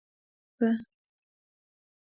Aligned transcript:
په 0.59 0.67